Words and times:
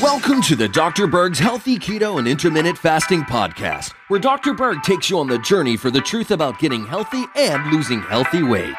Welcome 0.00 0.40
to 0.42 0.56
the 0.56 0.70
Dr. 0.72 1.06
Berg's 1.06 1.38
Healthy 1.38 1.78
Keto 1.78 2.18
and 2.18 2.26
Intermittent 2.26 2.78
Fasting 2.78 3.22
Podcast, 3.22 3.92
where 4.08 4.18
Dr. 4.18 4.54
Berg 4.54 4.82
takes 4.82 5.10
you 5.10 5.18
on 5.18 5.26
the 5.26 5.38
journey 5.40 5.76
for 5.76 5.90
the 5.90 6.00
truth 6.00 6.30
about 6.30 6.58
getting 6.58 6.86
healthy 6.86 7.24
and 7.34 7.70
losing 7.70 8.00
healthy 8.00 8.42
weight. 8.42 8.74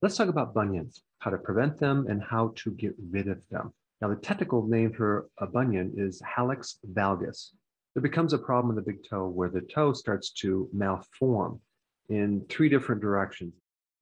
Let's 0.00 0.16
talk 0.16 0.28
about 0.28 0.54
bunions, 0.54 1.02
how 1.18 1.32
to 1.32 1.38
prevent 1.38 1.80
them, 1.80 2.06
and 2.08 2.22
how 2.22 2.52
to 2.56 2.70
get 2.70 2.94
rid 3.10 3.26
of 3.26 3.40
them. 3.50 3.72
Now, 4.00 4.08
the 4.08 4.16
technical 4.16 4.66
name 4.66 4.92
for 4.92 5.28
a 5.38 5.46
bunion 5.46 5.94
is 5.96 6.20
hallux 6.22 6.76
valgus. 6.92 7.50
There 7.94 8.02
becomes 8.02 8.32
a 8.32 8.38
problem 8.38 8.70
in 8.70 8.76
the 8.76 8.90
big 8.90 9.04
toe 9.08 9.28
where 9.28 9.50
the 9.50 9.60
toe 9.60 9.92
starts 9.92 10.30
to 10.40 10.68
malform 10.74 11.60
in 12.08 12.44
three 12.48 12.68
different 12.70 13.02
directions. 13.02 13.52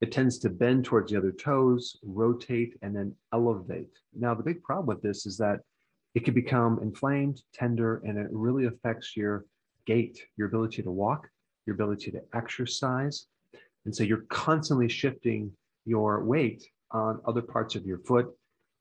It 0.00 0.12
tends 0.12 0.38
to 0.38 0.48
bend 0.48 0.84
towards 0.84 1.10
the 1.10 1.18
other 1.18 1.32
toes, 1.32 1.98
rotate, 2.02 2.78
and 2.82 2.94
then 2.94 3.14
elevate. 3.32 3.90
Now, 4.16 4.34
the 4.34 4.44
big 4.44 4.62
problem 4.62 4.86
with 4.86 5.02
this 5.02 5.26
is 5.26 5.36
that 5.38 5.60
it 6.14 6.24
can 6.24 6.34
become 6.34 6.78
inflamed, 6.82 7.42
tender, 7.52 8.00
and 8.04 8.16
it 8.16 8.28
really 8.30 8.66
affects 8.66 9.16
your 9.16 9.44
gait, 9.86 10.22
your 10.36 10.48
ability 10.48 10.82
to 10.82 10.90
walk, 10.90 11.28
your 11.66 11.74
ability 11.74 12.12
to 12.12 12.22
exercise. 12.32 13.26
And 13.84 13.94
so 13.94 14.04
you're 14.04 14.24
constantly 14.28 14.88
shifting 14.88 15.52
your 15.84 16.24
weight 16.24 16.64
on 16.92 17.20
other 17.26 17.42
parts 17.42 17.74
of 17.74 17.84
your 17.84 17.98
foot 17.98 18.28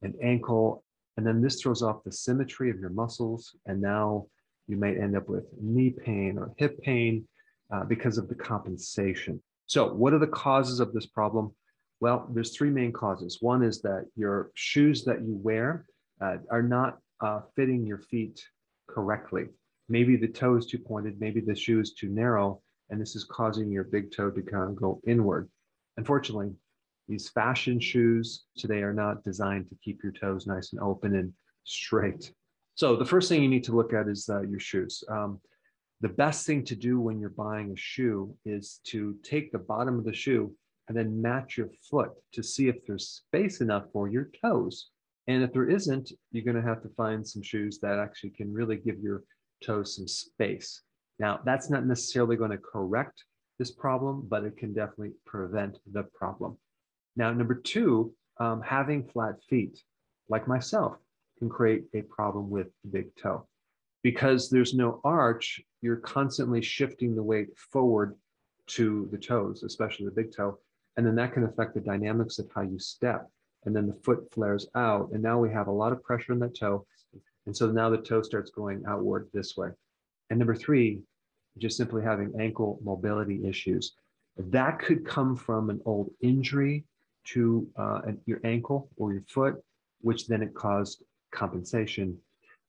and 0.02 0.14
ankle. 0.24 0.84
And 1.18 1.26
then 1.26 1.42
this 1.42 1.62
throws 1.62 1.82
off 1.82 2.04
the 2.04 2.12
symmetry 2.12 2.70
of 2.70 2.80
your 2.80 2.92
muscles. 2.92 3.56
And 3.66 3.82
now 3.82 4.28
you 4.70 4.78
might 4.78 4.98
end 4.98 5.18
up 5.18 5.28
with 5.28 5.46
knee 5.60 5.90
pain 5.90 6.38
or 6.38 6.54
hip 6.58 6.80
pain 6.82 7.28
uh, 7.74 7.84
because 7.84 8.18
of 8.18 8.30
the 8.30 8.36
compensation. 8.36 9.42
So, 9.66 9.94
what 9.94 10.14
are 10.14 10.20
the 10.20 10.28
causes 10.28 10.80
of 10.80 10.94
this 10.94 11.08
problem? 11.08 11.52
Well, 12.00 12.30
there's 12.34 12.56
three 12.56 12.70
main 12.70 12.94
causes. 12.94 13.40
One 13.42 13.64
is 13.64 13.82
that 13.82 14.06
your 14.16 14.52
shoes 14.54 15.04
that 15.06 15.22
you 15.22 15.36
wear 15.36 15.86
uh, 16.22 16.38
are 16.50 16.62
not 16.62 17.00
uh, 17.20 17.42
fitting 17.56 17.86
your 17.86 17.98
feet 17.98 18.42
correctly. 18.88 19.46
Maybe 19.90 20.16
the 20.16 20.28
toe 20.28 20.56
is 20.56 20.68
too 20.68 20.78
pointed, 20.78 21.20
maybe 21.20 21.42
the 21.42 21.56
shoe 21.56 21.80
is 21.80 21.94
too 21.94 22.10
narrow, 22.10 22.62
and 22.90 23.02
this 23.02 23.16
is 23.16 23.26
causing 23.26 23.72
your 23.72 23.84
big 23.84 24.12
toe 24.12 24.30
to 24.30 24.42
kind 24.42 24.70
of 24.70 24.76
go 24.76 25.02
inward. 25.06 25.50
Unfortunately, 25.98 26.52
these 27.08 27.30
fashion 27.30 27.80
shoes 27.80 28.46
today 28.56 28.84
are 28.84 28.94
not 28.94 29.24
designed 29.24 29.68
to 29.70 29.78
keep 29.84 30.04
your 30.04 30.12
toes 30.12 30.46
nice 30.46 30.74
and 30.74 30.82
open 30.82 31.16
and 31.16 31.34
straight. 31.64 32.32
So 32.80 32.96
the 32.96 33.04
first 33.04 33.28
thing 33.28 33.44
you 33.44 33.50
need 33.50 33.66
to 33.66 33.76
look 33.76 33.92
at 33.92 34.08
is 34.08 34.30
uh, 34.30 34.44
your 34.44 34.62
shoes. 34.62 35.04
Um, 35.10 35.42
the 36.00 36.08
best 36.08 36.48
thing 36.48 36.64
to 36.64 36.78
do 36.78 37.02
when 37.02 37.20
you're 37.20 37.30
buying 37.32 37.74
a 37.74 37.76
shoe 37.76 38.34
is 38.46 38.80
to 38.86 39.18
take 39.22 39.52
the 39.52 39.60
bottom 39.60 40.00
of 40.00 40.06
the 40.06 40.14
shoe 40.14 40.56
and 40.88 40.98
then 40.98 41.22
match 41.22 41.58
your 41.58 41.68
foot 41.92 42.12
to 42.32 42.42
see 42.42 42.70
if 42.70 42.78
there's 42.88 43.10
space 43.28 43.60
enough 43.60 43.84
for 43.92 44.08
your 44.08 44.30
toes. 44.42 44.92
And 45.28 45.44
if 45.44 45.52
there 45.52 45.70
isn't, 45.70 46.14
you're 46.32 46.46
going 46.46 46.56
to 46.56 46.70
have 46.70 46.82
to 46.84 46.96
find 46.96 47.28
some 47.28 47.42
shoes 47.42 47.80
that 47.80 48.00
actually 48.00 48.30
can 48.30 48.54
really 48.54 48.78
give 48.78 49.00
your 49.02 49.24
toes 49.62 49.98
some 49.98 50.08
space. 50.08 50.82
Now, 51.20 51.42
that's 51.44 51.70
not 51.70 51.86
necessarily 51.86 52.38
going 52.38 52.52
to 52.52 52.58
correct 52.58 53.26
this 53.58 53.72
problem, 53.72 54.26
but 54.30 54.46
it 54.46 54.56
can 54.56 54.72
definitely 54.72 55.16
prevent 55.26 55.80
the 55.92 56.04
problem. 56.04 56.58
Now, 57.18 57.34
number 57.34 57.56
two, 57.56 58.14
um, 58.40 58.62
having 58.62 59.04
flat 59.04 59.36
feet, 59.50 59.84
like 60.30 60.48
myself, 60.48 60.96
can 61.40 61.50
create 61.50 61.86
a 61.94 62.02
problem 62.04 62.50
with 62.50 62.68
the 62.84 62.90
big 62.90 63.16
toe. 63.16 63.48
Because 64.04 64.50
there's 64.50 64.74
no 64.74 65.02
arch, 65.04 65.62
you're 65.82 65.98
constantly 65.98 66.62
shifting 66.62 67.16
the 67.16 67.24
weight 67.24 67.50
forward 67.58 68.16
to 68.68 69.10
the 69.12 69.18
toes, 69.18 69.64
especially 69.64 70.06
the 70.06 70.12
big 70.12 70.34
toe. 70.36 70.60
And 70.96 71.06
then 71.06 71.16
that 71.16 71.34
can 71.34 71.44
affect 71.44 71.74
the 71.74 71.82
dynamics 71.82 72.40
of 72.40 72.50
how 72.54 72.62
you 72.62 72.80
step. 72.80 73.28
And 73.66 73.76
then 73.76 73.88
the 73.88 74.00
foot 74.04 74.32
flares 74.32 74.68
out. 74.76 75.10
And 75.12 75.22
now 75.22 75.40
we 75.40 75.52
have 75.52 75.68
a 75.68 75.72
lot 75.72 75.92
of 75.92 76.04
pressure 76.04 76.34
on 76.34 76.40
that 76.40 76.58
toe. 76.58 76.86
And 77.46 77.56
so 77.56 77.72
now 77.72 77.90
the 77.90 77.98
toe 77.98 78.22
starts 78.22 78.52
going 78.52 78.84
outward 78.88 79.30
this 79.34 79.58
way. 79.58 79.70
And 80.30 80.40
number 80.40 80.56
three, 80.56 81.02
just 81.58 81.78
simply 81.78 82.04
having 82.04 82.34
ankle 82.40 82.80
mobility 82.84 83.46
issues. 83.46 83.96
That 84.38 84.80
could 84.80 85.06
come 85.06 85.36
from 85.36 85.70
an 85.70 85.82
old 85.86 86.12
injury 86.22 86.86
to 87.26 87.68
uh, 87.76 88.02
your 88.26 88.40
ankle 88.44 88.90
or 88.98 89.14
your 89.14 89.24
foot, 89.28 89.56
which 90.02 90.28
then 90.28 90.42
it 90.42 90.54
caused 90.54 91.04
compensation. 91.32 92.18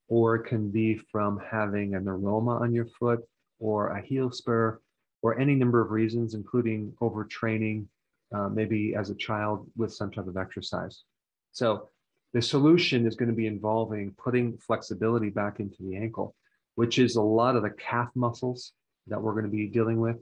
Or 0.08 0.34
it 0.36 0.44
can 0.48 0.70
be 0.70 1.00
from 1.12 1.40
having 1.50 1.94
a 1.94 2.00
neuroma 2.00 2.60
on 2.60 2.74
your 2.74 2.86
foot 2.86 3.20
or 3.60 3.88
a 3.88 4.02
heel 4.02 4.30
spur 4.32 4.80
or 5.22 5.38
any 5.38 5.54
number 5.54 5.80
of 5.80 5.90
reasons, 5.90 6.34
including 6.34 6.92
overtraining, 7.00 7.86
uh, 8.34 8.48
maybe 8.48 8.94
as 8.94 9.10
a 9.10 9.14
child 9.14 9.70
with 9.76 9.92
some 9.92 10.10
type 10.10 10.26
of 10.26 10.36
exercise. 10.36 11.04
So 11.52 11.88
the 12.32 12.42
solution 12.42 13.06
is 13.06 13.16
going 13.16 13.28
to 13.28 13.34
be 13.34 13.46
involving 13.46 14.14
putting 14.18 14.56
flexibility 14.58 15.30
back 15.30 15.60
into 15.60 15.82
the 15.82 15.96
ankle, 15.96 16.34
which 16.74 16.98
is 16.98 17.16
a 17.16 17.22
lot 17.22 17.56
of 17.56 17.62
the 17.62 17.70
calf 17.70 18.08
muscles 18.14 18.72
that 19.08 19.20
we're 19.20 19.32
going 19.32 19.44
to 19.44 19.50
be 19.50 19.66
dealing 19.66 20.00
with. 20.00 20.16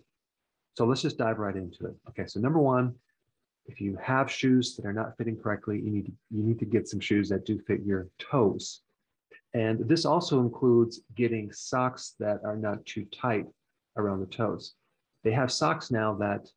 So 0.74 0.86
let's 0.86 1.02
just 1.02 1.18
dive 1.18 1.38
right 1.38 1.56
into 1.56 1.86
it. 1.86 1.94
Okay, 2.10 2.26
so 2.26 2.40
number 2.40 2.60
one, 2.60 2.94
if 3.68 3.80
you 3.80 3.96
have 4.02 4.30
shoes 4.30 4.74
that 4.76 4.86
are 4.86 4.92
not 4.92 5.16
fitting 5.16 5.36
correctly, 5.36 5.78
you 5.78 5.90
need 5.90 6.06
to, 6.06 6.12
you 6.30 6.42
need 6.42 6.58
to 6.58 6.64
get 6.64 6.88
some 6.88 7.00
shoes 7.00 7.28
that 7.28 7.44
do 7.44 7.60
fit 7.60 7.82
your 7.84 8.08
toes. 8.18 8.80
And 9.54 9.88
this 9.88 10.04
also 10.04 10.40
includes 10.40 11.00
getting 11.14 11.52
socks 11.52 12.14
that 12.18 12.40
are 12.44 12.56
not 12.56 12.84
too 12.86 13.06
tight 13.14 13.46
around 13.96 14.20
the 14.20 14.26
toes. 14.26 14.74
They 15.22 15.32
have 15.32 15.52
socks 15.52 15.90
now 15.90 16.14
that 16.14 16.48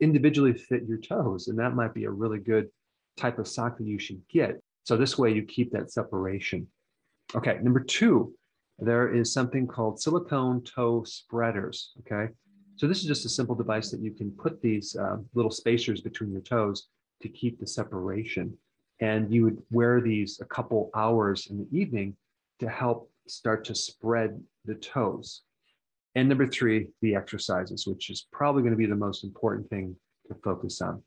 individually 0.00 0.54
fit 0.54 0.84
your 0.86 0.98
toes, 0.98 1.48
and 1.48 1.58
that 1.58 1.74
might 1.74 1.94
be 1.94 2.04
a 2.04 2.10
really 2.10 2.38
good 2.38 2.68
type 3.16 3.38
of 3.38 3.46
sock 3.46 3.78
that 3.78 3.86
you 3.86 3.98
should 3.98 4.20
get. 4.28 4.62
So 4.84 4.96
this 4.96 5.18
way 5.18 5.32
you 5.32 5.42
keep 5.42 5.72
that 5.72 5.92
separation. 5.92 6.66
Okay, 7.34 7.58
number 7.62 7.80
two, 7.80 8.34
there 8.78 9.12
is 9.12 9.32
something 9.32 9.66
called 9.66 10.00
silicone 10.00 10.62
toe 10.62 11.04
spreaders. 11.04 11.92
Okay, 12.00 12.32
so 12.80 12.88
this 12.88 13.00
is 13.00 13.04
just 13.04 13.26
a 13.26 13.28
simple 13.28 13.54
device 13.54 13.90
that 13.90 14.00
you 14.00 14.10
can 14.10 14.30
put 14.30 14.62
these 14.62 14.96
uh, 14.96 15.18
little 15.34 15.50
spacers 15.50 16.00
between 16.00 16.32
your 16.32 16.40
toes 16.40 16.86
to 17.20 17.28
keep 17.28 17.60
the 17.60 17.66
separation. 17.66 18.56
And 19.00 19.30
you 19.30 19.44
would 19.44 19.62
wear 19.70 20.00
these 20.00 20.40
a 20.40 20.46
couple 20.46 20.88
hours 20.94 21.48
in 21.50 21.58
the 21.58 21.78
evening 21.78 22.16
to 22.58 22.70
help 22.70 23.10
start 23.28 23.66
to 23.66 23.74
spread 23.74 24.42
the 24.64 24.76
toes. 24.76 25.42
And 26.14 26.26
number 26.26 26.46
three, 26.46 26.86
the 27.02 27.14
exercises, 27.14 27.86
which 27.86 28.08
is 28.08 28.26
probably 28.32 28.62
going 28.62 28.72
to 28.72 28.78
be 28.78 28.86
the 28.86 28.96
most 28.96 29.24
important 29.24 29.68
thing 29.68 29.94
to 30.28 30.34
focus 30.42 30.80
on. 30.80 31.02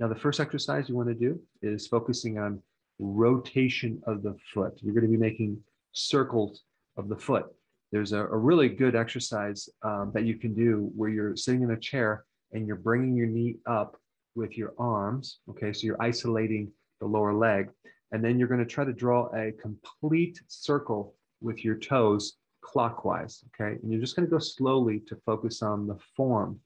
Now, 0.00 0.08
the 0.08 0.14
first 0.14 0.40
exercise 0.40 0.90
you 0.90 0.94
want 0.94 1.08
to 1.08 1.14
do 1.14 1.40
is 1.62 1.86
focusing 1.86 2.38
on 2.38 2.60
rotation 2.98 3.98
of 4.06 4.22
the 4.22 4.36
foot. 4.52 4.78
You're 4.82 4.92
going 4.92 5.10
to 5.10 5.10
be 5.10 5.16
making 5.16 5.56
circles 5.94 6.64
of 6.98 7.08
the 7.08 7.16
foot 7.16 7.46
there's 7.94 8.12
a, 8.12 8.22
a 8.22 8.36
really 8.36 8.68
good 8.68 8.96
exercise 8.96 9.68
um, 9.84 10.10
that 10.14 10.24
you 10.24 10.34
can 10.34 10.52
do 10.52 10.90
where 10.96 11.10
you're 11.10 11.36
sitting 11.36 11.62
in 11.62 11.70
a 11.70 11.78
chair 11.78 12.24
and 12.52 12.66
you're 12.66 12.74
bringing 12.74 13.14
your 13.14 13.28
knee 13.28 13.58
up 13.66 13.96
with 14.34 14.58
your 14.58 14.74
arms. 14.78 15.38
Okay, 15.48 15.72
so 15.72 15.86
you're 15.86 16.02
isolating 16.02 16.72
the 16.98 17.06
lower 17.06 17.32
leg. 17.32 17.70
And 18.10 18.22
then 18.22 18.36
you're 18.36 18.48
going 18.48 18.58
to 18.58 18.66
try 18.66 18.84
to 18.84 18.92
draw 18.92 19.28
a 19.36 19.52
complete 19.62 20.40
circle 20.48 21.14
with 21.40 21.64
your 21.64 21.76
toes 21.76 22.32
clockwise. 22.62 23.44
Okay, 23.54 23.78
and 23.80 23.92
you're 23.92 24.00
just 24.00 24.16
going 24.16 24.26
to 24.26 24.30
go 24.30 24.40
slowly 24.40 24.98
to 25.06 25.14
focus 25.24 25.62
on 25.62 25.86
the 25.86 25.98
form 26.16 26.58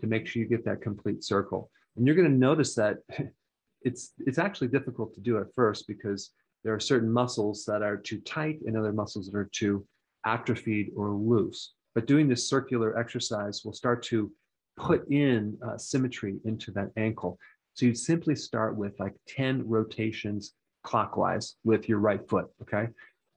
to 0.00 0.08
make 0.08 0.26
sure 0.26 0.42
you 0.42 0.48
get 0.48 0.64
that 0.64 0.82
complete 0.82 1.22
circle. 1.22 1.70
And 1.96 2.04
you're 2.04 2.16
going 2.16 2.28
to 2.28 2.36
notice 2.36 2.74
that 2.74 2.96
it's 3.82 4.14
it's 4.18 4.38
actually 4.38 4.68
difficult 4.68 5.14
to 5.14 5.20
do 5.20 5.38
at 5.38 5.54
first 5.54 5.86
because 5.86 6.30
there 6.64 6.74
are 6.74 6.80
certain 6.80 7.10
muscles 7.10 7.64
that 7.66 7.82
are 7.82 7.96
too 7.96 8.20
tight 8.22 8.58
and 8.66 8.76
other 8.76 8.92
muscles 8.92 9.26
that 9.26 9.38
are 9.38 9.48
too 9.52 9.86
atrophied 10.24 10.90
or 10.96 11.10
loose. 11.10 11.72
But 11.94 12.06
doing 12.06 12.28
this 12.28 12.48
circular 12.48 12.98
exercise 12.98 13.62
will 13.64 13.72
start 13.72 14.02
to 14.04 14.30
put 14.76 15.08
in 15.10 15.58
uh, 15.66 15.76
symmetry 15.76 16.38
into 16.44 16.70
that 16.72 16.90
ankle. 16.96 17.38
So 17.74 17.86
you 17.86 17.94
simply 17.94 18.34
start 18.36 18.76
with 18.76 18.98
like 18.98 19.14
10 19.28 19.68
rotations 19.68 20.54
clockwise 20.82 21.56
with 21.64 21.88
your 21.88 21.98
right 21.98 22.26
foot, 22.28 22.46
okay? 22.62 22.88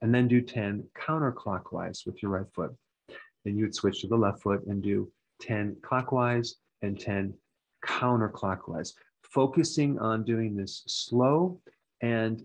And 0.02 0.14
then 0.14 0.28
do 0.28 0.40
10 0.40 0.84
counterclockwise 0.98 2.06
with 2.06 2.22
your 2.22 2.32
right 2.32 2.46
foot. 2.54 2.74
Then 3.44 3.56
you 3.56 3.64
would 3.64 3.74
switch 3.74 4.00
to 4.00 4.08
the 4.08 4.16
left 4.16 4.42
foot 4.42 4.66
and 4.66 4.82
do 4.82 5.10
10 5.42 5.76
clockwise 5.82 6.56
and 6.82 6.98
10 6.98 7.34
counterclockwise, 7.84 8.92
focusing 9.22 9.98
on 9.98 10.24
doing 10.24 10.56
this 10.56 10.82
slow 10.86 11.60
and 12.02 12.42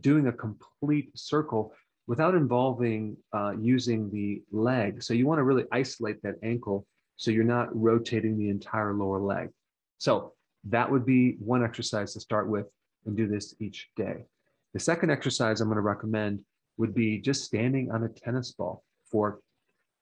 doing 0.00 0.26
a 0.26 0.32
complete 0.32 1.10
circle 1.16 1.72
without 2.08 2.34
involving 2.34 3.16
uh, 3.32 3.52
using 3.60 4.10
the 4.10 4.42
leg. 4.50 5.00
So 5.02 5.14
you 5.14 5.26
want 5.26 5.38
to 5.38 5.44
really 5.44 5.66
isolate 5.70 6.20
that 6.22 6.36
ankle 6.42 6.86
so 7.16 7.30
you're 7.30 7.44
not 7.44 7.68
rotating 7.76 8.36
the 8.36 8.48
entire 8.48 8.94
lower 8.94 9.20
leg. 9.20 9.50
So 9.98 10.32
that 10.64 10.90
would 10.90 11.04
be 11.04 11.36
one 11.38 11.62
exercise 11.62 12.14
to 12.14 12.20
start 12.20 12.48
with 12.48 12.66
and 13.06 13.16
do 13.16 13.28
this 13.28 13.54
each 13.60 13.90
day. 13.94 14.24
The 14.72 14.80
second 14.80 15.10
exercise 15.10 15.60
I'm 15.60 15.68
going 15.68 15.76
to 15.76 15.82
recommend 15.82 16.40
would 16.78 16.94
be 16.94 17.18
just 17.18 17.44
standing 17.44 17.90
on 17.90 18.04
a 18.04 18.08
tennis 18.08 18.52
ball 18.52 18.82
for 19.10 19.40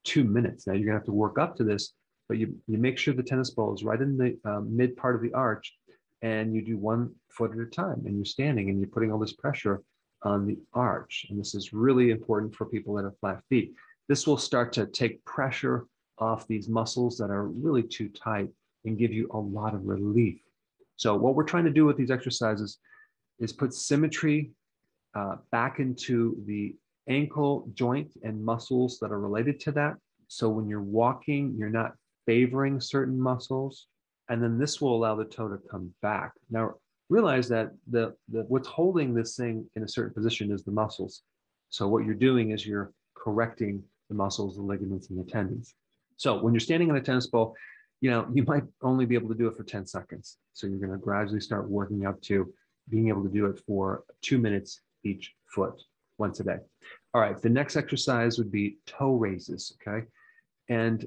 two 0.03 0.23
minutes. 0.23 0.65
Now 0.65 0.73
you're 0.73 0.85
gonna 0.85 0.99
have 0.99 1.05
to 1.05 1.11
work 1.11 1.37
up 1.37 1.57
to 1.57 1.63
this, 1.63 1.93
but 2.29 2.37
you, 2.37 2.55
you 2.67 2.77
make 2.77 2.97
sure 2.97 3.13
the 3.13 3.23
tennis 3.23 3.49
ball 3.49 3.73
is 3.73 3.83
right 3.83 4.01
in 4.01 4.17
the 4.17 4.37
um, 4.49 4.75
mid 4.75 4.95
part 4.95 5.15
of 5.15 5.21
the 5.21 5.33
arch 5.33 5.73
and 6.21 6.55
you 6.55 6.61
do 6.61 6.77
one 6.77 7.13
foot 7.29 7.51
at 7.51 7.57
a 7.57 7.65
time 7.65 8.03
and 8.05 8.15
you're 8.15 8.25
standing 8.25 8.69
and 8.69 8.79
you're 8.79 8.89
putting 8.89 9.11
all 9.11 9.19
this 9.19 9.33
pressure 9.33 9.81
on 10.31 10.45
the 10.45 10.57
arch. 10.73 11.25
And 11.29 11.39
this 11.39 11.55
is 11.55 11.73
really 11.73 12.11
important 12.11 12.55
for 12.55 12.65
people 12.65 12.95
that 12.95 13.03
have 13.03 13.17
flat 13.19 13.41
feet. 13.49 13.73
This 14.07 14.25
will 14.25 14.37
start 14.37 14.71
to 14.73 14.85
take 14.85 15.23
pressure 15.25 15.85
off 16.19 16.47
these 16.47 16.67
muscles 16.69 17.17
that 17.17 17.29
are 17.29 17.47
really 17.47 17.83
too 17.83 18.09
tight 18.09 18.49
and 18.85 18.97
give 18.97 19.11
you 19.11 19.29
a 19.33 19.37
lot 19.37 19.73
of 19.73 19.85
relief. 19.85 20.39
So 20.95 21.15
what 21.15 21.35
we're 21.35 21.43
trying 21.43 21.65
to 21.65 21.71
do 21.71 21.85
with 21.85 21.97
these 21.97 22.11
exercises 22.11 22.79
is 23.39 23.53
put 23.53 23.73
symmetry 23.73 24.51
uh, 25.13 25.35
back 25.51 25.79
into 25.79 26.41
the 26.45 26.75
ankle 27.07 27.69
joint 27.73 28.11
and 28.23 28.43
muscles 28.43 28.99
that 28.99 29.11
are 29.11 29.19
related 29.19 29.59
to 29.61 29.71
that. 29.73 29.95
So 30.27 30.49
when 30.49 30.67
you're 30.67 30.81
walking, 30.81 31.55
you're 31.57 31.69
not 31.69 31.93
favoring 32.25 32.81
certain 32.81 33.19
muscles. 33.19 33.87
And 34.29 34.43
then 34.43 34.57
this 34.57 34.81
will 34.81 34.95
allow 34.95 35.15
the 35.15 35.25
toe 35.25 35.47
to 35.47 35.57
come 35.69 35.93
back. 36.01 36.33
Now, 36.49 36.75
realize 37.09 37.47
that 37.49 37.71
the, 37.89 38.15
the 38.29 38.41
what's 38.43 38.67
holding 38.67 39.13
this 39.13 39.35
thing 39.35 39.65
in 39.75 39.83
a 39.83 39.87
certain 39.87 40.13
position 40.13 40.51
is 40.51 40.63
the 40.63 40.71
muscles. 40.71 41.23
So 41.69 41.87
what 41.87 42.05
you're 42.05 42.15
doing 42.15 42.51
is 42.51 42.65
you're 42.65 42.91
correcting 43.15 43.83
the 44.09 44.15
muscles, 44.15 44.55
the 44.55 44.61
ligaments, 44.61 45.09
and 45.09 45.19
the 45.19 45.29
tendons. 45.29 45.75
So 46.17 46.41
when 46.41 46.53
you're 46.53 46.59
standing 46.59 46.89
on 46.89 46.97
a 46.97 47.01
tennis 47.01 47.27
ball, 47.27 47.55
you 48.01 48.09
know, 48.11 48.27
you 48.33 48.43
might 48.43 48.63
only 48.81 49.05
be 49.05 49.15
able 49.15 49.29
to 49.29 49.35
do 49.35 49.47
it 49.47 49.55
for 49.55 49.63
10 49.63 49.85
seconds. 49.85 50.37
So 50.53 50.67
you're 50.67 50.79
going 50.79 50.91
to 50.91 50.97
gradually 50.97 51.41
start 51.41 51.69
working 51.69 52.05
up 52.05 52.21
to 52.23 52.53
being 52.89 53.09
able 53.09 53.23
to 53.23 53.29
do 53.29 53.47
it 53.47 53.59
for 53.65 54.03
two 54.21 54.37
minutes 54.37 54.81
each 55.03 55.33
foot 55.47 55.81
once 56.17 56.39
a 56.39 56.43
day. 56.43 56.57
All 57.13 57.21
right, 57.21 57.39
the 57.41 57.49
next 57.49 57.75
exercise 57.75 58.37
would 58.37 58.51
be 58.51 58.77
toe 58.85 59.15
raises, 59.15 59.75
okay? 59.81 60.05
And 60.69 61.05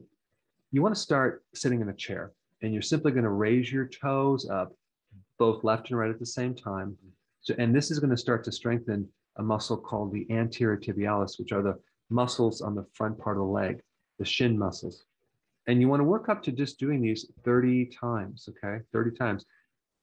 you 0.72 0.82
want 0.82 0.94
to 0.94 1.00
start 1.00 1.44
sitting 1.54 1.80
in 1.80 1.88
a 1.88 1.94
chair 1.94 2.32
and 2.62 2.72
you're 2.72 2.82
simply 2.82 3.12
going 3.12 3.24
to 3.24 3.30
raise 3.30 3.72
your 3.72 3.86
toes 3.86 4.48
up 4.48 4.72
both 5.40 5.64
left 5.64 5.88
and 5.88 5.98
right 5.98 6.10
at 6.10 6.20
the 6.20 6.26
same 6.26 6.54
time. 6.54 6.96
So, 7.40 7.54
and 7.58 7.74
this 7.74 7.90
is 7.90 7.98
going 7.98 8.10
to 8.10 8.16
start 8.16 8.44
to 8.44 8.52
strengthen 8.52 9.08
a 9.38 9.42
muscle 9.42 9.78
called 9.78 10.12
the 10.12 10.26
anterior 10.30 10.76
tibialis, 10.76 11.38
which 11.38 11.50
are 11.50 11.62
the 11.62 11.78
muscles 12.10 12.60
on 12.60 12.74
the 12.74 12.84
front 12.92 13.18
part 13.18 13.38
of 13.38 13.44
the 13.44 13.48
leg, 13.48 13.80
the 14.18 14.24
shin 14.24 14.56
muscles. 14.58 15.04
And 15.66 15.80
you 15.80 15.88
want 15.88 16.00
to 16.00 16.04
work 16.04 16.28
up 16.28 16.42
to 16.42 16.52
just 16.52 16.78
doing 16.78 17.00
these 17.00 17.26
30 17.42 17.86
times, 17.86 18.50
okay? 18.50 18.84
30 18.92 19.16
times. 19.16 19.46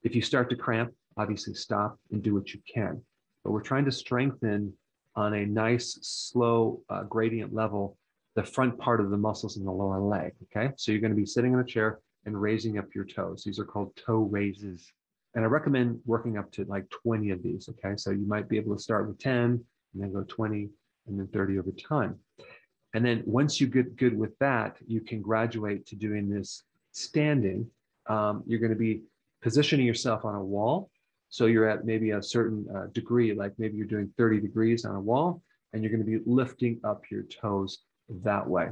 If 0.01 0.15
you 0.15 0.23
start 0.23 0.49
to 0.49 0.55
cramp, 0.55 0.91
obviously 1.17 1.53
stop 1.53 1.99
and 2.11 2.23
do 2.23 2.33
what 2.33 2.51
you 2.53 2.59
can. 2.73 2.99
But 3.43 3.51
we're 3.51 3.61
trying 3.61 3.85
to 3.85 3.91
strengthen 3.91 4.73
on 5.15 5.35
a 5.35 5.45
nice, 5.45 5.99
slow 6.01 6.81
uh, 6.89 7.03
gradient 7.03 7.53
level 7.53 7.95
the 8.35 8.43
front 8.43 8.77
part 8.79 9.01
of 9.01 9.11
the 9.11 9.17
muscles 9.17 9.57
in 9.57 9.65
the 9.65 9.71
lower 9.71 9.99
leg, 9.99 10.33
okay? 10.43 10.73
So 10.77 10.91
you're 10.91 11.01
going 11.01 11.11
to 11.11 11.17
be 11.17 11.25
sitting 11.25 11.53
in 11.53 11.59
a 11.59 11.63
chair 11.63 11.99
and 12.25 12.39
raising 12.39 12.79
up 12.79 12.85
your 12.95 13.05
toes. 13.05 13.43
These 13.43 13.59
are 13.59 13.65
called 13.65 13.95
toe 13.95 14.27
raises. 14.31 14.91
And 15.37 15.45
I 15.45 15.49
recommend 15.49 15.99
working 16.07 16.39
up 16.39 16.51
to 16.53 16.65
like 16.65 16.89
20 16.89 17.29
of 17.29 17.43
these, 17.43 17.69
okay? 17.69 17.95
So 17.95 18.09
you 18.09 18.25
might 18.25 18.49
be 18.49 18.57
able 18.57 18.75
to 18.75 18.81
start 18.81 19.07
with 19.07 19.19
10 19.19 19.35
and 19.43 19.63
then 19.93 20.11
go 20.11 20.23
20 20.27 20.67
and 21.05 21.19
then 21.19 21.27
30 21.27 21.59
over 21.59 21.69
time. 21.73 22.17
And 22.95 23.05
then 23.05 23.21
once 23.23 23.61
you 23.61 23.67
get 23.67 23.97
good 23.97 24.17
with 24.17 24.35
that, 24.39 24.77
you 24.87 24.99
can 24.99 25.21
graduate 25.21 25.85
to 25.85 25.95
doing 25.95 26.27
this 26.27 26.63
standing. 26.91 27.69
Um, 28.07 28.45
you're 28.47 28.59
going 28.59 28.71
to 28.71 28.75
be 28.75 29.03
positioning 29.43 29.85
yourself 29.85 30.25
on 30.25 30.33
a 30.33 30.43
wall. 30.43 30.89
So 31.29 31.45
you're 31.45 31.69
at 31.69 31.85
maybe 31.85 32.11
a 32.11 32.23
certain 32.23 32.65
uh, 32.75 32.87
degree, 32.87 33.35
like 33.35 33.53
maybe 33.59 33.77
you're 33.77 33.85
doing 33.85 34.11
30 34.17 34.39
degrees 34.39 34.85
on 34.85 34.95
a 34.95 34.99
wall, 34.99 35.43
and 35.71 35.83
you're 35.83 35.91
going 35.91 36.03
to 36.03 36.19
be 36.19 36.23
lifting 36.25 36.79
up 36.83 37.03
your 37.11 37.21
toes 37.21 37.83
that 38.23 38.49
way. 38.49 38.69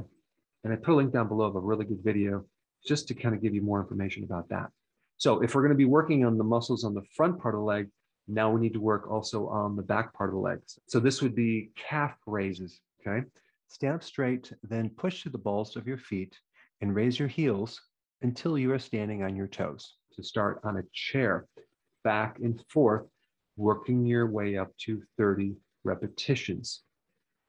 And 0.64 0.72
I 0.72 0.76
put 0.76 0.94
a 0.94 0.96
link 0.96 1.12
down 1.12 1.28
below 1.28 1.44
of 1.44 1.54
a 1.54 1.60
really 1.60 1.84
good 1.84 2.02
video 2.02 2.44
just 2.84 3.06
to 3.06 3.14
kind 3.14 3.36
of 3.36 3.40
give 3.40 3.54
you 3.54 3.62
more 3.62 3.80
information 3.80 4.24
about 4.24 4.48
that. 4.48 4.72
So 5.18 5.42
if 5.42 5.54
we're 5.54 5.62
going 5.62 5.70
to 5.70 5.76
be 5.76 5.84
working 5.84 6.24
on 6.24 6.36
the 6.36 6.44
muscles 6.44 6.84
on 6.84 6.94
the 6.94 7.04
front 7.14 7.40
part 7.40 7.54
of 7.54 7.60
the 7.60 7.64
leg, 7.64 7.88
now 8.28 8.50
we 8.50 8.60
need 8.60 8.74
to 8.74 8.80
work 8.80 9.10
also 9.10 9.48
on 9.48 9.76
the 9.76 9.82
back 9.82 10.12
part 10.12 10.30
of 10.30 10.34
the 10.34 10.40
legs. 10.40 10.78
So 10.88 11.00
this 11.00 11.22
would 11.22 11.34
be 11.34 11.70
calf 11.76 12.16
raises, 12.26 12.80
okay? 13.00 13.26
Stand 13.68 13.94
up 13.94 14.02
straight, 14.02 14.52
then 14.62 14.90
push 14.90 15.22
to 15.22 15.30
the 15.30 15.38
balls 15.38 15.76
of 15.76 15.86
your 15.86 15.98
feet 15.98 16.38
and 16.80 16.94
raise 16.94 17.18
your 17.18 17.28
heels 17.28 17.80
until 18.22 18.58
you 18.58 18.72
are 18.72 18.78
standing 18.78 19.22
on 19.22 19.36
your 19.36 19.46
toes. 19.46 19.94
To 20.16 20.22
start 20.22 20.60
on 20.64 20.78
a 20.78 20.82
chair, 20.92 21.46
back 22.02 22.38
and 22.38 22.62
forth, 22.68 23.06
working 23.56 24.04
your 24.04 24.26
way 24.26 24.56
up 24.56 24.76
to 24.78 25.02
30 25.18 25.56
repetitions. 25.84 26.82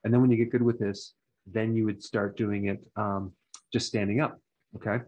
And 0.04 0.14
then 0.14 0.22
when 0.22 0.32
you 0.32 0.38
get 0.38 0.52
good 0.52 0.62
with 0.62 0.80
this, 0.80 1.14
then 1.46 1.76
you 1.76 1.86
would 1.86 2.04
start 2.04 2.38
doing 2.38 2.68
it 2.68 2.80
um, 2.96 3.32
just 3.72 3.88
standing 3.88 4.20
up, 4.20 4.40
okay? 4.76 5.04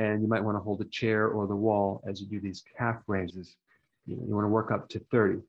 And 0.00 0.22
you 0.22 0.28
might 0.28 0.42
want 0.42 0.56
to 0.56 0.62
hold 0.62 0.80
a 0.80 0.86
chair 0.86 1.28
or 1.28 1.46
the 1.46 1.54
wall 1.54 2.02
as 2.08 2.22
you 2.22 2.26
do 2.26 2.40
these 2.40 2.64
calf 2.78 2.96
raises. 3.06 3.56
You, 4.06 4.16
know, 4.16 4.22
you 4.26 4.34
want 4.34 4.46
to 4.46 4.48
work 4.48 4.70
up 4.70 4.88
to 4.88 4.98
30. 4.98 5.40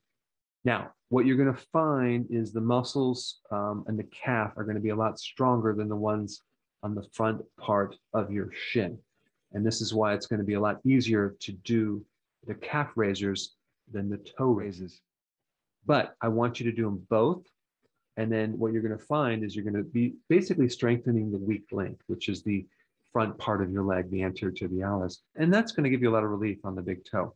Now, 0.66 0.92
what 1.08 1.26
you're 1.26 1.38
going 1.38 1.54
to 1.54 1.66
find 1.72 2.28
is 2.30 2.52
the 2.52 2.60
muscles 2.60 3.40
um, 3.50 3.86
and 3.88 3.98
the 3.98 4.10
calf 4.12 4.52
are 4.58 4.66
going 4.66 4.76
to 4.76 4.82
be 4.82 4.90
a 4.90 4.96
lot 4.96 5.18
stronger 5.20 5.74
than 5.74 5.88
the 5.88 5.96
ones 5.96 6.42
on 6.84 6.94
the 6.96 7.08
front 7.14 7.42
part 7.62 7.96
of 8.14 8.30
your 8.30 8.50
shin. 8.52 8.98
And 9.54 9.66
this 9.66 9.80
is 9.80 9.94
why 9.94 10.16
it's 10.16 10.28
going 10.28 10.42
to 10.42 10.46
be 10.46 10.56
a 10.56 10.60
lot 10.60 10.82
easier 10.84 11.38
to 11.40 11.54
do 11.54 12.06
the 12.46 12.56
calf 12.56 12.90
raisers 12.98 13.56
than 13.90 14.10
the 14.10 14.18
toe 14.18 14.52
raises. 14.52 15.00
But 15.86 16.14
I 16.22 16.28
want 16.28 16.60
you 16.60 16.70
to 16.70 16.76
do 16.76 16.84
them 16.84 17.08
both. 17.10 17.46
And 18.18 18.30
then 18.30 18.60
what 18.60 18.74
you're 18.74 18.82
going 18.82 18.98
to 18.98 19.06
find 19.06 19.46
is 19.46 19.56
you're 19.56 19.64
going 19.64 19.82
to 19.82 19.90
be 19.90 20.16
basically 20.28 20.68
strengthening 20.68 21.32
the 21.32 21.38
weak 21.38 21.68
link, 21.72 22.02
which 22.08 22.28
is 22.28 22.44
the 22.44 22.66
front 23.12 23.38
part 23.38 23.62
of 23.62 23.72
your 23.72 23.84
leg, 23.84 24.10
the 24.10 24.24
anterior 24.24 24.54
tibialis. 24.54 25.18
And 25.36 25.54
that's 25.54 25.72
going 25.72 25.84
to 25.84 25.90
give 25.90 26.02
you 26.02 26.10
a 26.10 26.14
lot 26.14 26.24
of 26.24 26.30
relief 26.30 26.60
on 26.64 26.76
the 26.76 26.82
big 26.82 27.04
toe. 27.06 27.36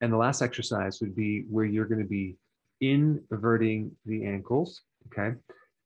And 0.00 0.12
the 0.12 0.16
last 0.16 0.42
exercise 0.42 1.00
would 1.00 1.16
be 1.16 1.44
where 1.50 1.64
you're 1.64 1.86
going 1.86 2.02
to 2.02 2.08
be 2.08 2.36
inverting 2.80 3.90
the 4.04 4.24
ankles, 4.24 4.82
okay, 5.06 5.36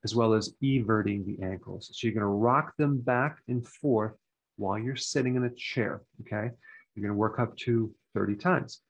as 0.04 0.14
well 0.14 0.34
as 0.34 0.54
everting 0.62 1.24
the 1.24 1.44
ankles. 1.44 1.90
So 1.92 2.06
you're 2.06 2.14
going 2.14 2.22
to 2.22 2.26
rock 2.26 2.76
them 2.76 2.98
back 2.98 3.38
and 3.48 3.66
forth 3.66 4.14
while 4.56 4.78
you're 4.78 4.96
sitting 4.96 5.36
in 5.36 5.44
a 5.44 5.50
chair, 5.50 6.02
okay? 6.22 6.50
You're 6.94 7.02
going 7.02 7.14
to 7.14 7.14
work 7.14 7.38
up 7.38 7.56
to 7.58 7.92
30 8.14 8.36
times. 8.36 8.80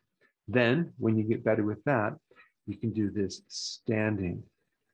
Then, 0.49 0.93
when 0.99 1.17
you 1.17 1.25
get 1.25 1.45
better 1.45 1.63
with 1.63 1.83
that, 1.85 2.17
you 2.67 2.77
can 2.77 2.93
do 2.93 3.11
this 3.11 3.43
standing. 3.49 4.43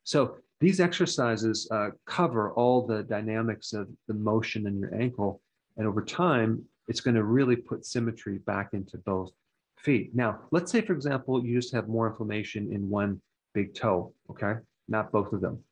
So 0.04 0.36
these 0.60 0.80
exercises 0.80 1.68
uh, 1.70 1.90
cover 2.06 2.52
all 2.52 2.86
the 2.86 3.02
dynamics 3.02 3.72
of 3.72 3.88
the 4.08 4.14
motion 4.14 4.66
in 4.66 4.78
your 4.78 4.94
ankle. 4.94 5.40
And 5.76 5.86
over 5.86 6.02
time, 6.02 6.64
it's 6.88 7.00
going 7.00 7.16
to 7.16 7.24
really 7.24 7.56
put 7.56 7.84
symmetry 7.84 8.38
back 8.38 8.70
into 8.72 8.98
both 8.98 9.30
feet. 9.78 10.14
Now, 10.14 10.40
let's 10.50 10.72
say, 10.72 10.80
for 10.80 10.92
example, 10.92 11.44
you 11.44 11.54
just 11.60 11.74
have 11.74 11.88
more 11.88 12.08
inflammation 12.08 12.72
in 12.72 12.88
one 12.88 13.20
big 13.54 13.74
toe, 13.74 14.12
okay? 14.30 14.54
Not 14.88 15.12
both 15.12 15.32
of 15.32 15.40
them. 15.40 15.62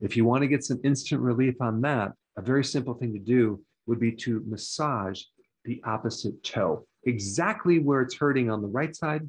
If 0.00 0.16
you 0.16 0.24
want 0.24 0.42
to 0.42 0.48
get 0.48 0.64
some 0.64 0.80
instant 0.84 1.20
relief 1.20 1.60
on 1.60 1.80
that, 1.82 2.12
a 2.36 2.42
very 2.42 2.64
simple 2.64 2.94
thing 2.94 3.12
to 3.12 3.18
do 3.18 3.60
would 3.86 4.00
be 4.00 4.12
to 4.12 4.42
massage 4.46 5.22
the 5.64 5.82
opposite 5.84 6.42
toe. 6.42 6.86
Exactly 7.04 7.78
where 7.78 8.00
it's 8.02 8.16
hurting 8.16 8.50
on 8.50 8.62
the 8.62 8.68
right 8.68 8.94
side 8.94 9.28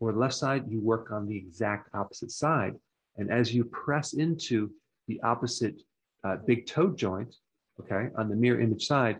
or 0.00 0.12
left 0.12 0.34
side, 0.34 0.64
you 0.68 0.80
work 0.80 1.10
on 1.10 1.26
the 1.26 1.36
exact 1.36 1.90
opposite 1.94 2.30
side. 2.30 2.74
And 3.16 3.30
as 3.30 3.54
you 3.54 3.64
press 3.64 4.12
into 4.12 4.70
the 5.08 5.20
opposite 5.22 5.82
uh, 6.24 6.36
big 6.46 6.66
toe 6.66 6.90
joint, 6.90 7.34
okay, 7.80 8.08
on 8.16 8.28
the 8.28 8.36
mirror 8.36 8.60
image 8.60 8.86
side, 8.86 9.18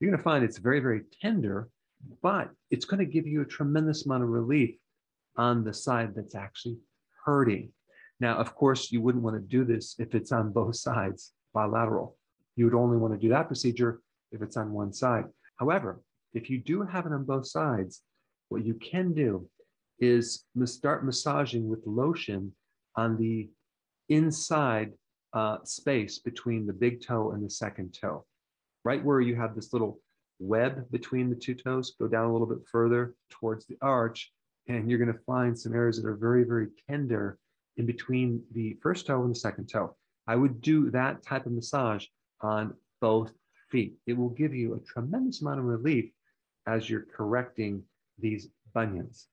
you're 0.00 0.10
going 0.10 0.18
to 0.18 0.22
find 0.22 0.44
it's 0.44 0.58
very, 0.58 0.80
very 0.80 1.02
tender 1.20 1.68
but 2.22 2.50
it's 2.70 2.84
going 2.84 3.04
to 3.04 3.10
give 3.10 3.26
you 3.26 3.42
a 3.42 3.46
tremendous 3.46 4.06
amount 4.06 4.22
of 4.22 4.28
relief 4.28 4.76
on 5.36 5.64
the 5.64 5.74
side 5.74 6.14
that's 6.14 6.34
actually 6.34 6.78
hurting. 7.24 7.70
Now, 8.20 8.36
of 8.36 8.54
course, 8.54 8.90
you 8.90 9.00
wouldn't 9.00 9.24
want 9.24 9.36
to 9.36 9.40
do 9.40 9.64
this 9.64 9.94
if 9.98 10.14
it's 10.14 10.32
on 10.32 10.52
both 10.52 10.76
sides, 10.88 11.32
bilateral. 11.54 12.16
You 12.56 12.64
would 12.64 12.74
only 12.74 12.96
want 12.96 13.14
to 13.14 13.20
do 13.20 13.28
that 13.30 13.46
procedure 13.46 14.00
if 14.32 14.42
it's 14.42 14.56
on 14.56 14.72
one 14.72 14.92
side. 14.92 15.24
However, 15.56 16.00
if 16.34 16.50
you 16.50 16.58
do 16.58 16.82
have 16.82 17.06
it 17.06 17.12
on 17.12 17.24
both 17.24 17.46
sides, 17.46 18.02
what 18.48 18.64
you 18.64 18.74
can 18.74 19.14
do 19.14 19.48
is 20.00 20.44
start 20.64 21.04
massaging 21.04 21.68
with 21.68 21.86
lotion 21.86 22.52
on 22.96 23.16
the 23.16 23.48
inside 24.08 24.92
uh, 25.32 25.58
space 25.64 26.18
between 26.18 26.66
the 26.66 26.72
big 26.72 27.04
toe 27.04 27.32
and 27.32 27.44
the 27.44 27.50
second 27.50 27.96
toe, 28.00 28.24
right 28.88 29.04
where 29.04 29.20
you 29.20 29.36
have 29.36 29.54
this 29.54 29.74
little 29.74 30.00
web 30.38 30.90
between 30.90 31.28
the 31.28 31.36
two 31.36 31.54
toes, 31.54 31.94
go 32.00 32.08
down 32.08 32.24
a 32.24 32.32
little 32.32 32.46
bit 32.46 32.66
further 32.72 33.14
towards 33.28 33.66
the 33.66 33.76
arch, 33.82 34.32
and 34.66 34.88
you're 34.88 34.98
going 34.98 35.12
to 35.12 35.24
find 35.26 35.58
some 35.58 35.74
areas 35.74 36.00
that 36.00 36.08
are 36.08 36.16
very, 36.16 36.42
very 36.42 36.68
tender 36.88 37.38
in 37.76 37.84
between 37.84 38.42
the 38.54 38.78
first 38.82 39.06
toe 39.06 39.20
and 39.20 39.30
the 39.34 39.38
second 39.38 39.66
toe. 39.66 39.94
I 40.26 40.36
would 40.36 40.62
do 40.62 40.90
that 40.92 41.22
type 41.22 41.44
of 41.44 41.52
massage 41.52 42.06
on 42.40 42.72
both 43.02 43.30
feet. 43.70 43.92
It 44.06 44.16
will 44.16 44.30
give 44.30 44.54
you 44.54 44.72
a 44.72 44.80
tremendous 44.90 45.42
amount 45.42 45.60
of 45.60 45.66
relief 45.66 46.10
as 46.66 46.88
you're 46.88 47.04
correcting 47.14 47.82
these 48.18 48.48
bunions. 48.72 49.26